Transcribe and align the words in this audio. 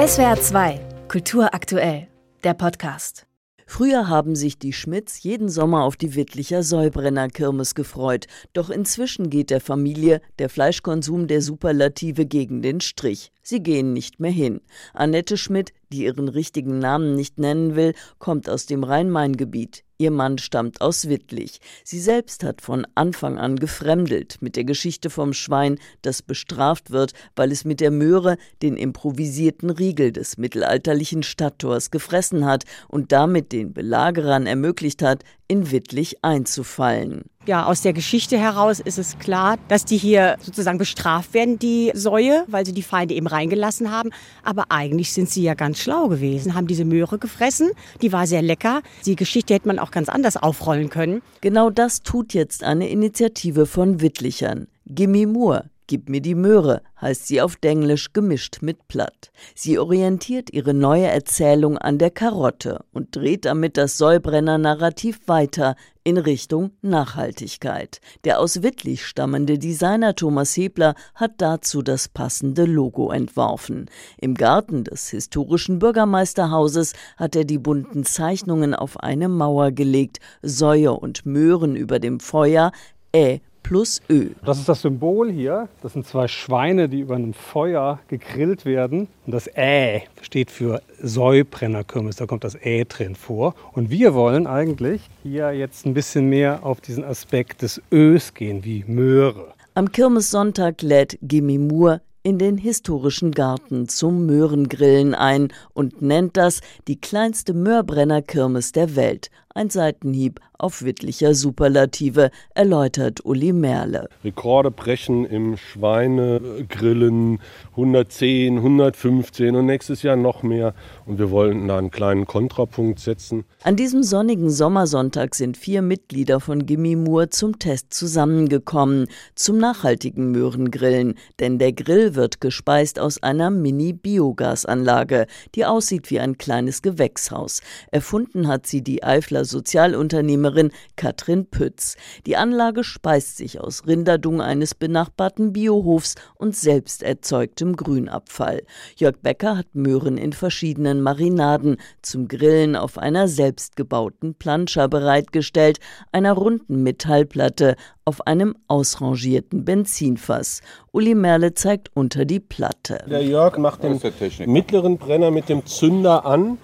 SWR 0.00 0.40
2, 0.40 0.80
Kultur 1.08 1.52
aktuell, 1.52 2.08
der 2.42 2.54
Podcast. 2.54 3.26
Früher 3.66 4.08
haben 4.08 4.34
sich 4.34 4.58
die 4.58 4.72
Schmidts 4.72 5.22
jeden 5.22 5.50
Sommer 5.50 5.84
auf 5.84 5.98
die 5.98 6.14
Wittlicher 6.14 6.62
Säubrenner-Kirmes 6.62 7.74
gefreut. 7.74 8.24
Doch 8.54 8.70
inzwischen 8.70 9.28
geht 9.28 9.50
der 9.50 9.60
Familie 9.60 10.22
der 10.38 10.48
Fleischkonsum 10.48 11.26
der 11.26 11.42
Superlative 11.42 12.24
gegen 12.24 12.62
den 12.62 12.80
Strich. 12.80 13.30
Sie 13.42 13.62
gehen 13.62 13.92
nicht 13.92 14.20
mehr 14.20 14.30
hin. 14.30 14.62
Annette 14.94 15.36
Schmidt, 15.36 15.74
die 15.92 16.04
ihren 16.04 16.28
richtigen 16.28 16.78
Namen 16.78 17.14
nicht 17.14 17.38
nennen 17.38 17.76
will, 17.76 17.94
kommt 18.18 18.48
aus 18.48 18.66
dem 18.66 18.84
Rhein-Main-Gebiet. 18.84 19.84
Ihr 20.00 20.10
Mann 20.10 20.38
stammt 20.38 20.80
aus 20.80 21.10
Wittlich. 21.10 21.60
Sie 21.84 22.00
selbst 22.00 22.42
hat 22.42 22.62
von 22.62 22.86
Anfang 22.94 23.36
an 23.36 23.56
gefremdelt 23.56 24.38
mit 24.40 24.56
der 24.56 24.64
Geschichte 24.64 25.10
vom 25.10 25.34
Schwein, 25.34 25.78
das 26.00 26.22
bestraft 26.22 26.90
wird, 26.90 27.12
weil 27.36 27.52
es 27.52 27.66
mit 27.66 27.80
der 27.80 27.90
Möhre 27.90 28.38
den 28.62 28.78
improvisierten 28.78 29.68
Riegel 29.68 30.10
des 30.10 30.38
mittelalterlichen 30.38 31.22
Stadttors 31.22 31.90
gefressen 31.90 32.46
hat 32.46 32.64
und 32.88 33.12
damit 33.12 33.52
den 33.52 33.74
Belagerern 33.74 34.46
ermöglicht 34.46 35.02
hat, 35.02 35.22
in 35.48 35.70
Wittlich 35.70 36.24
einzufallen. 36.24 37.24
Ja, 37.46 37.64
aus 37.64 37.80
der 37.80 37.94
Geschichte 37.94 38.38
heraus 38.38 38.80
ist 38.80 38.98
es 38.98 39.18
klar, 39.18 39.56
dass 39.68 39.86
die 39.86 39.96
hier 39.96 40.36
sozusagen 40.42 40.76
bestraft 40.76 41.32
werden, 41.32 41.58
die 41.58 41.90
Säue, 41.94 42.44
weil 42.48 42.66
sie 42.66 42.74
die 42.74 42.82
Feinde 42.82 43.14
eben 43.14 43.26
reingelassen 43.26 43.90
haben. 43.90 44.10
Aber 44.44 44.66
eigentlich 44.68 45.14
sind 45.14 45.30
sie 45.30 45.42
ja 45.42 45.54
ganz 45.54 45.78
schlau 45.78 46.08
gewesen, 46.08 46.54
haben 46.54 46.66
diese 46.66 46.84
Möhre 46.84 47.18
gefressen, 47.18 47.70
die 48.02 48.12
war 48.12 48.26
sehr 48.26 48.42
lecker. 48.42 48.82
Die 49.06 49.16
Geschichte 49.16 49.54
hätte 49.54 49.68
man 49.68 49.78
auch 49.78 49.90
ganz 49.90 50.10
anders 50.10 50.36
aufrollen 50.36 50.90
können. 50.90 51.22
Genau 51.40 51.70
das 51.70 52.02
tut 52.02 52.34
jetzt 52.34 52.62
eine 52.62 52.90
Initiative 52.90 53.64
von 53.64 54.02
Wittlichern. 54.02 54.66
Gimme 54.84 55.26
Moore, 55.26 55.69
Gib 55.90 56.08
mir 56.08 56.20
die 56.20 56.36
Möhre, 56.36 56.82
heißt 57.00 57.26
sie 57.26 57.42
auf 57.42 57.56
Denglisch 57.56 58.12
gemischt 58.12 58.58
mit 58.60 58.86
Platt. 58.86 59.32
Sie 59.56 59.76
orientiert 59.76 60.52
ihre 60.52 60.72
neue 60.72 61.08
Erzählung 61.08 61.78
an 61.78 61.98
der 61.98 62.12
Karotte 62.12 62.84
und 62.92 63.16
dreht 63.16 63.44
damit 63.44 63.76
das 63.76 63.98
Säubrenner-Narrativ 63.98 65.18
weiter 65.26 65.74
in 66.04 66.16
Richtung 66.16 66.70
Nachhaltigkeit. 66.80 68.00
Der 68.22 68.38
aus 68.38 68.62
Wittlich 68.62 69.04
stammende 69.04 69.58
Designer 69.58 70.14
Thomas 70.14 70.56
Hebler 70.56 70.94
hat 71.16 71.32
dazu 71.38 71.82
das 71.82 72.06
passende 72.06 72.66
Logo 72.66 73.10
entworfen. 73.10 73.86
Im 74.16 74.34
Garten 74.34 74.84
des 74.84 75.08
historischen 75.10 75.80
Bürgermeisterhauses 75.80 76.92
hat 77.16 77.34
er 77.34 77.44
die 77.44 77.58
bunten 77.58 78.04
Zeichnungen 78.04 78.76
auf 78.76 79.00
eine 79.00 79.28
Mauer 79.28 79.72
gelegt, 79.72 80.20
Säue 80.40 80.92
und 80.92 81.26
Möhren 81.26 81.74
über 81.74 81.98
dem 81.98 82.20
Feuer, 82.20 82.70
Ä 83.12 83.40
plus 83.70 84.02
Ö. 84.10 84.30
Das 84.44 84.58
ist 84.58 84.68
das 84.68 84.82
Symbol 84.82 85.30
hier. 85.30 85.68
Das 85.80 85.92
sind 85.92 86.04
zwei 86.04 86.26
Schweine, 86.26 86.88
die 86.88 86.98
über 86.98 87.14
einem 87.14 87.34
Feuer 87.34 88.00
gegrillt 88.08 88.64
werden. 88.64 89.06
Und 89.26 89.32
das 89.32 89.46
Ä 89.56 90.02
steht 90.22 90.50
für 90.50 90.82
Säubrennerkirmes. 91.00 92.16
Da 92.16 92.26
kommt 92.26 92.42
das 92.42 92.56
Ä 92.56 92.84
drin 92.84 93.14
vor. 93.14 93.54
Und 93.72 93.88
wir 93.88 94.12
wollen 94.12 94.48
eigentlich 94.48 95.02
hier 95.22 95.52
jetzt 95.52 95.86
ein 95.86 95.94
bisschen 95.94 96.28
mehr 96.28 96.66
auf 96.66 96.80
diesen 96.80 97.04
Aspekt 97.04 97.62
des 97.62 97.80
Ös 97.92 98.34
gehen, 98.34 98.64
wie 98.64 98.82
Möhre. 98.88 99.54
Am 99.74 99.92
Kirmessonntag 99.92 100.82
lädt 100.82 101.16
Gimme 101.22 101.60
Moore 101.60 102.00
in 102.24 102.38
den 102.38 102.58
historischen 102.58 103.30
Garten 103.30 103.88
zum 103.88 104.26
Möhrengrillen 104.26 105.14
ein 105.14 105.52
und 105.74 106.02
nennt 106.02 106.36
das 106.36 106.60
die 106.88 107.00
kleinste 107.00 107.54
Möhrbrennerkirmes 107.54 108.72
der 108.72 108.96
Welt. 108.96 109.30
Ein 109.52 109.68
Seitenhieb 109.68 110.40
auf 110.60 110.82
Wittlicher 110.84 111.34
Superlative, 111.34 112.30
erläutert 112.54 113.24
Uli 113.24 113.52
Merle. 113.52 114.08
Rekorde 114.22 114.70
brechen 114.70 115.24
im 115.24 115.56
Schweinegrillen 115.56 117.40
110, 117.70 118.58
115 118.58 119.56
und 119.56 119.66
nächstes 119.66 120.02
Jahr 120.02 120.16
noch 120.16 120.42
mehr. 120.42 120.74
Und 121.06 121.18
wir 121.18 121.30
wollen 121.30 121.66
da 121.66 121.78
einen 121.78 121.90
kleinen 121.90 122.26
Kontrapunkt 122.26 123.00
setzen. 123.00 123.44
An 123.64 123.76
diesem 123.76 124.02
sonnigen 124.02 124.50
Sommersonntag 124.50 125.34
sind 125.34 125.56
vier 125.56 125.82
Mitglieder 125.82 126.40
von 126.40 126.66
Gimme 126.66 126.96
Moore 126.96 127.30
zum 127.30 127.58
Test 127.58 127.92
zusammengekommen, 127.94 129.06
zum 129.34 129.58
nachhaltigen 129.58 130.30
Möhrengrillen. 130.30 131.14
Denn 131.40 131.58
der 131.58 131.72
Grill 131.72 132.14
wird 132.14 132.40
gespeist 132.40 132.98
aus 132.98 133.22
einer 133.22 133.50
Mini-Biogasanlage, 133.50 135.26
die 135.54 135.64
aussieht 135.64 136.10
wie 136.10 136.20
ein 136.20 136.38
kleines 136.38 136.82
Gewächshaus. 136.82 137.62
Erfunden 137.90 138.46
hat 138.46 138.66
sie 138.66 138.82
die 138.82 139.02
Eifler 139.02 139.39
Sozialunternehmerin 139.44 140.70
Katrin 140.96 141.46
Pütz. 141.46 141.96
Die 142.26 142.36
Anlage 142.36 142.84
speist 142.84 143.36
sich 143.36 143.60
aus 143.60 143.86
Rinderdung 143.86 144.40
eines 144.40 144.74
benachbarten 144.74 145.52
Biohofs 145.52 146.14
und 146.36 146.56
selbst 146.56 147.02
erzeugtem 147.02 147.76
Grünabfall. 147.76 148.62
Jörg 148.96 149.16
Becker 149.22 149.56
hat 149.56 149.74
Möhren 149.74 150.18
in 150.18 150.32
verschiedenen 150.32 151.00
Marinaden 151.00 151.76
zum 152.02 152.28
Grillen 152.28 152.76
auf 152.76 152.98
einer 152.98 153.28
selbstgebauten 153.28 154.34
Planscher 154.34 154.88
bereitgestellt, 154.88 155.78
einer 156.12 156.32
runden 156.32 156.82
Metallplatte 156.82 157.76
auf 158.04 158.26
einem 158.26 158.56
ausrangierten 158.66 159.64
Benzinfass. 159.64 160.62
Uli 160.92 161.14
Merle 161.14 161.54
zeigt 161.54 161.90
unter 161.94 162.24
die 162.24 162.40
Platte. 162.40 163.04
Der 163.08 163.22
Jörg 163.22 163.56
macht 163.58 163.84
den 163.84 164.00
mittleren 164.46 164.98
Brenner 164.98 165.30
mit 165.30 165.48
dem 165.48 165.64
Zünder 165.66 166.26
an 166.26 166.58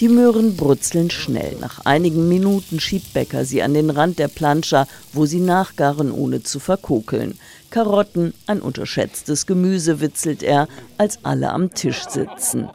Die 0.00 0.08
Möhren 0.08 0.56
brutzeln 0.56 1.10
schnell. 1.10 1.56
Nach 1.60 1.84
einigen 1.84 2.26
Minuten 2.26 2.80
schiebt 2.80 3.12
Becker 3.12 3.44
sie 3.44 3.62
an 3.62 3.74
den 3.74 3.90
Rand 3.90 4.18
der 4.18 4.28
Planscher, 4.28 4.86
wo 5.12 5.26
sie 5.26 5.40
nachgaren, 5.40 6.10
ohne 6.10 6.42
zu 6.42 6.58
verkokeln. 6.58 7.38
Karotten, 7.68 8.32
ein 8.46 8.62
unterschätztes 8.62 9.44
Gemüse, 9.46 10.00
witzelt 10.00 10.42
er, 10.42 10.68
als 10.96 11.22
alle 11.22 11.50
am 11.50 11.74
Tisch 11.74 12.08
sitzen. 12.08 12.70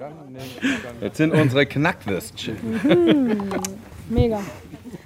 Jetzt 1.02 1.18
sind 1.18 1.34
unsere 1.34 1.66
Knackwürstchen. 1.66 2.58
Mhm. 2.84 3.50
Mega. 4.08 4.40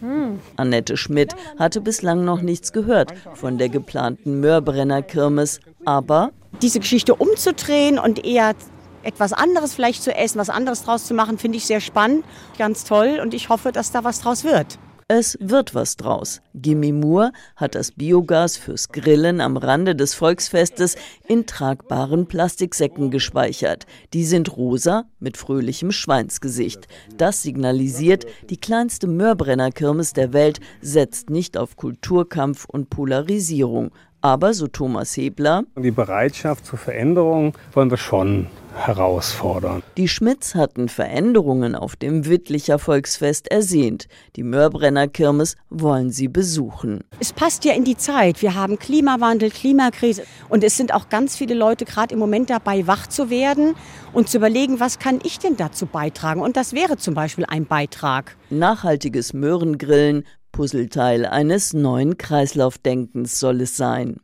Mhm. 0.02 0.40
Annette 0.58 0.98
Schmidt 0.98 1.34
hatte 1.58 1.80
bislang 1.80 2.26
noch 2.26 2.42
nichts 2.42 2.74
gehört 2.74 3.14
von 3.36 3.58
der 3.58 3.70
geplanten 3.70 4.42
Möhrbrenner-Kirmes, 4.42 5.62
aber 5.86 6.32
diese 6.62 6.82
Geschichte 6.82 7.16
umzudrehen 7.16 7.98
und 7.98 8.26
eher 8.26 8.56
etwas 9.04 9.34
anderes 9.34 9.74
vielleicht 9.74 10.04
zu 10.04 10.14
essen, 10.16 10.40
was 10.40 10.50
anderes 10.50 10.84
draus 10.84 11.06
zu 11.06 11.14
machen, 11.14 11.38
finde 11.38 11.58
ich 11.58 11.66
sehr 11.66 11.82
spannend, 11.82 12.24
ganz 12.58 12.84
toll 12.84 13.20
und 13.22 13.34
ich 13.34 13.50
hoffe, 13.50 13.72
dass 13.72 13.92
da 13.92 14.04
was 14.04 14.22
draus 14.22 14.44
wird. 14.44 14.78
Es 15.12 15.36
wird 15.42 15.74
was 15.74 15.98
draus. 15.98 16.40
Gimme 16.54 16.94
Moore 16.94 17.32
hat 17.56 17.74
das 17.74 17.92
Biogas 17.92 18.58
fürs 18.58 18.90
Grillen 18.90 19.42
am 19.42 19.58
Rande 19.58 19.96
des 19.96 20.14
Volksfestes 20.14 20.98
in 21.28 21.48
tragbaren 21.48 22.28
Plastiksäcken 22.28 23.10
gespeichert. 23.10 23.88
Die 24.14 24.24
sind 24.24 24.56
rosa 24.56 25.06
mit 25.20 25.36
fröhlichem 25.36 25.92
Schweinsgesicht. 25.92 26.88
Das 27.18 27.42
signalisiert, 27.42 28.28
die 28.52 28.58
kleinste 28.58 29.08
Möhrbrennerkirmes 29.08 30.14
der 30.14 30.32
Welt 30.32 30.60
setzt 30.80 31.32
nicht 31.32 31.58
auf 31.58 31.76
Kulturkampf 31.76 32.66
und 32.66 32.92
Polarisierung. 32.92 33.90
Aber, 34.22 34.54
so 34.54 34.68
Thomas 34.68 35.18
Hebler, 35.18 35.64
die 35.76 35.90
Bereitschaft 35.90 36.68
zur 36.68 36.78
Veränderung 36.78 37.58
wollen 37.74 37.90
wir 37.90 37.98
schon 37.98 38.46
herausfordern. 38.86 39.84
Die 39.98 40.08
Schmidts 40.08 40.56
hatten 40.56 40.90
Veränderungen 40.90 41.76
auf 41.76 41.96
dem 41.96 42.26
Wittlicher 42.26 42.80
Volksfest 42.80 43.50
ersehnt. 43.50 44.08
Die 44.36 44.44
Mörbrenner 44.44 45.08
Kirmes 45.08 45.56
wollen 45.70 46.12
sie 46.12 46.28
besuchen. 46.28 47.04
Es 47.20 47.34
passt 47.34 47.66
ja 47.66 47.74
in 47.74 47.84
die 47.84 47.98
Zeit. 47.98 48.42
Wir 48.42 48.56
haben 48.56 48.80
Klimawandel, 48.80 49.52
Klimakrise 49.52 50.24
und 50.50 50.64
es 50.64 50.78
sind 50.78 50.94
auch 50.94 51.10
ganz 51.10 51.36
viele 51.36 51.54
Leute 51.54 51.86
gerade 51.86 52.14
im 52.14 52.20
Moment 52.20 52.50
dabei, 52.50 52.88
wach 52.88 53.08
zu 53.08 53.30
werden 53.30 53.76
und 54.14 54.30
zu 54.30 54.38
überlegen, 54.38 54.80
was 54.80 55.00
kann 55.00 55.20
ich 55.24 55.40
denn 55.40 55.58
dazu 55.58 55.86
beitragen? 55.86 56.42
Und 56.42 56.58
das 56.58 56.74
wäre 56.74 56.98
zum 56.98 57.14
Beispiel 57.14 57.46
ein 57.46 57.66
Beitrag. 57.66 58.36
Nachhaltiges 58.50 59.34
Möhrengrillen, 59.34 60.26
Puzzleteil 60.52 61.26
eines 61.26 61.74
neuen 61.74 62.18
Kreislaufdenkens 62.18 63.40
soll 63.40 63.62
es 63.62 63.78
sein. 63.78 64.20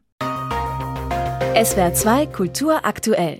SWR 1.55 1.93
2 1.93 2.25
Kultur 2.27 2.79
aktuell. 2.83 3.39